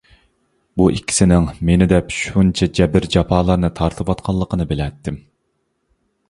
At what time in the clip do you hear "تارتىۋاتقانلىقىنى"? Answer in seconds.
3.81-4.67